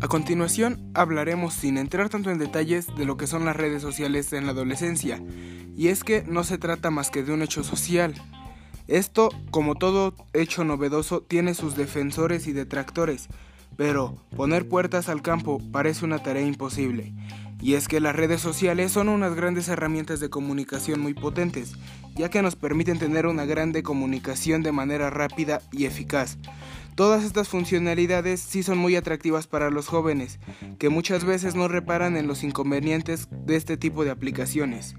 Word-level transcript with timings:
A 0.00 0.08
continuación 0.08 0.90
hablaremos 0.94 1.54
sin 1.54 1.78
entrar 1.78 2.08
tanto 2.08 2.30
en 2.30 2.38
detalles 2.38 2.86
de 2.94 3.04
lo 3.04 3.16
que 3.16 3.26
son 3.26 3.44
las 3.44 3.56
redes 3.56 3.80
sociales 3.80 4.32
en 4.32 4.44
la 4.44 4.52
adolescencia, 4.52 5.22
y 5.76 5.88
es 5.88 6.04
que 6.04 6.22
no 6.22 6.44
se 6.44 6.58
trata 6.58 6.90
más 6.90 7.10
que 7.10 7.22
de 7.22 7.32
un 7.32 7.42
hecho 7.42 7.64
social. 7.64 8.14
Esto, 8.86 9.30
como 9.50 9.76
todo 9.76 10.14
hecho 10.34 10.62
novedoso, 10.62 11.22
tiene 11.22 11.54
sus 11.54 11.74
defensores 11.74 12.46
y 12.46 12.52
detractores, 12.52 13.28
pero 13.76 14.16
poner 14.36 14.68
puertas 14.68 15.08
al 15.08 15.22
campo 15.22 15.60
parece 15.72 16.04
una 16.04 16.22
tarea 16.22 16.46
imposible. 16.46 17.12
Y 17.60 17.74
es 17.74 17.88
que 17.88 18.00
las 18.00 18.14
redes 18.14 18.40
sociales 18.40 18.92
son 18.92 19.08
unas 19.08 19.34
grandes 19.34 19.68
herramientas 19.68 20.20
de 20.20 20.28
comunicación 20.28 21.00
muy 21.00 21.14
potentes, 21.14 21.72
ya 22.14 22.28
que 22.28 22.42
nos 22.42 22.56
permiten 22.56 22.98
tener 22.98 23.26
una 23.26 23.46
grande 23.46 23.82
comunicación 23.82 24.62
de 24.62 24.72
manera 24.72 25.08
rápida 25.10 25.62
y 25.72 25.86
eficaz. 25.86 26.36
Todas 26.94 27.24
estas 27.24 27.48
funcionalidades 27.48 28.40
sí 28.40 28.62
son 28.62 28.78
muy 28.78 28.94
atractivas 28.96 29.46
para 29.46 29.70
los 29.70 29.88
jóvenes, 29.88 30.38
que 30.78 30.90
muchas 30.90 31.24
veces 31.24 31.54
no 31.54 31.66
reparan 31.66 32.16
en 32.16 32.28
los 32.28 32.44
inconvenientes 32.44 33.28
de 33.30 33.56
este 33.56 33.76
tipo 33.76 34.04
de 34.04 34.10
aplicaciones. 34.10 34.94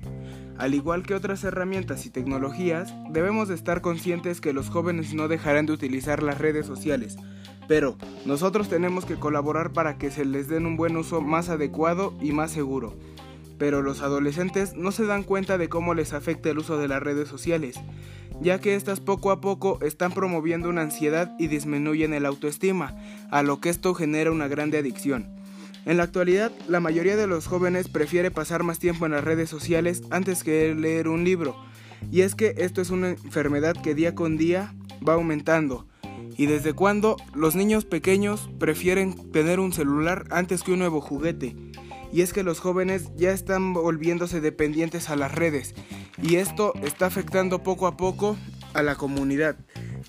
Al 0.58 0.74
igual 0.74 1.04
que 1.04 1.16
otras 1.16 1.44
herramientas 1.44 2.06
y 2.06 2.10
tecnologías, 2.10 2.94
debemos 3.10 3.50
de 3.50 3.56
estar 3.56 3.82
conscientes 3.82 4.40
que 4.40 4.54
los 4.54 4.70
jóvenes 4.70 5.14
no 5.14 5.28
dejarán 5.28 5.66
de 5.66 5.74
utilizar 5.74 6.24
las 6.24 6.38
redes 6.38 6.66
sociales, 6.66 7.18
pero 7.68 7.98
nosotros 8.26 8.70
tenemos 8.70 9.06
que 9.06 9.16
colaborar 9.16 9.74
para 9.74 9.98
que 9.98 10.12
se 10.12 10.24
les 10.24 10.48
den 10.48 10.66
un 10.66 10.78
buen 10.78 10.96
uso 10.96 11.20
más 11.20 11.50
adecuado 11.50 12.14
y 12.22 12.32
más 12.32 12.52
seguro. 12.52 12.96
Pero 13.58 13.82
los 13.82 14.02
adolescentes 14.02 14.76
no 14.76 14.92
se 14.92 15.06
dan 15.06 15.24
cuenta 15.24 15.58
de 15.58 15.68
cómo 15.68 15.94
les 15.94 16.14
afecta 16.14 16.50
el 16.50 16.60
uso 16.60 16.78
de 16.78 16.88
las 16.88 17.04
redes 17.04 17.28
sociales, 17.28 17.76
ya 18.42 18.60
que 18.60 18.76
éstas 18.76 19.02
poco 19.02 19.32
a 19.32 19.42
poco 19.42 19.80
están 19.82 20.14
promoviendo 20.14 20.70
una 20.70 20.82
ansiedad 20.82 21.34
y 21.38 21.48
disminuyen 21.48 22.14
el 22.14 22.26
autoestima, 22.26 22.96
a 23.30 23.44
lo 23.44 23.60
que 23.60 23.70
esto 23.70 23.94
genera 23.94 24.32
una 24.32 24.48
grande 24.48 24.78
adicción. 24.78 25.36
En 25.86 25.98
la 25.98 26.04
actualidad, 26.04 26.52
la 26.68 26.80
mayoría 26.80 27.16
de 27.16 27.28
los 27.28 27.46
jóvenes 27.48 27.88
prefiere 27.88 28.32
pasar 28.32 28.64
más 28.64 28.80
tiempo 28.80 29.06
en 29.06 29.12
las 29.12 29.24
redes 29.24 29.50
sociales 29.50 30.02
antes 30.10 30.44
que 30.44 30.74
leer 30.74 31.08
un 31.08 31.24
libro, 31.24 31.56
y 32.12 32.22
es 32.22 32.34
que 32.36 32.56
esto 32.58 32.82
es 32.82 32.90
una 32.90 33.10
enfermedad 33.10 33.76
que 33.82 33.96
día 33.96 34.16
con 34.16 34.36
día 34.36 34.74
va 35.08 35.14
aumentando, 35.14 35.88
¿Y 36.38 36.48
desde 36.48 36.74
cuándo 36.74 37.16
los 37.34 37.56
niños 37.56 37.86
pequeños 37.86 38.50
prefieren 38.60 39.32
tener 39.32 39.60
un 39.60 39.72
celular 39.72 40.26
antes 40.32 40.64
que 40.64 40.74
un 40.74 40.80
nuevo 40.80 41.00
juguete? 41.00 41.56
Y 42.12 42.22
es 42.22 42.34
que 42.34 42.44
los 42.44 42.60
jóvenes 42.60 43.12
ya 43.16 43.32
están 43.32 43.74
volviéndose 43.74 44.42
dependientes 44.42 45.10
a 45.10 45.16
las 45.16 45.34
redes. 45.34 45.76
Y 46.22 46.36
esto 46.36 46.74
está 46.84 47.06
afectando 47.06 47.64
poco 47.64 47.88
a 47.88 47.96
poco 47.98 48.38
a 48.74 48.84
la 48.84 48.96
comunidad, 48.96 49.58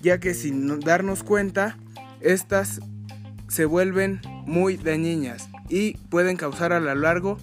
ya 0.01 0.19
que 0.19 0.33
sin 0.33 0.79
darnos 0.79 1.23
cuenta, 1.23 1.77
estas 2.19 2.81
se 3.47 3.65
vuelven 3.65 4.21
muy 4.45 4.75
dañinas 4.75 5.49
y 5.69 5.93
pueden 6.09 6.37
causar 6.37 6.73
a 6.73 6.79
lo 6.79 6.93
largo 6.95 7.37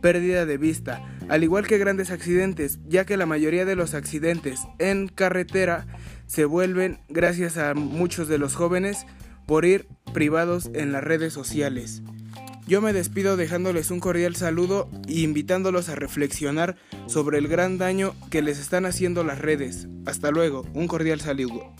pérdida 0.00 0.46
de 0.46 0.58
vista, 0.58 1.02
al 1.28 1.42
igual 1.42 1.66
que 1.66 1.78
grandes 1.78 2.10
accidentes, 2.10 2.78
ya 2.86 3.04
que 3.04 3.16
la 3.16 3.26
mayoría 3.26 3.64
de 3.64 3.76
los 3.76 3.94
accidentes 3.94 4.60
en 4.78 5.08
carretera 5.08 5.86
se 6.26 6.44
vuelven 6.44 6.98
gracias 7.08 7.56
a 7.56 7.74
muchos 7.74 8.28
de 8.28 8.38
los 8.38 8.54
jóvenes 8.54 9.06
por 9.46 9.64
ir 9.64 9.88
privados 10.12 10.70
en 10.74 10.92
las 10.92 11.02
redes 11.02 11.32
sociales. 11.32 12.02
Yo 12.66 12.82
me 12.82 12.92
despido 12.92 13.38
dejándoles 13.38 13.90
un 13.90 13.98
cordial 13.98 14.36
saludo 14.36 14.90
e 15.08 15.20
invitándolos 15.20 15.88
a 15.88 15.94
reflexionar 15.94 16.76
sobre 17.06 17.38
el 17.38 17.48
gran 17.48 17.78
daño 17.78 18.14
que 18.30 18.42
les 18.42 18.58
están 18.58 18.84
haciendo 18.84 19.24
las 19.24 19.38
redes. 19.38 19.88
Hasta 20.04 20.30
luego, 20.30 20.66
un 20.74 20.86
cordial 20.86 21.18
saludo. 21.18 21.74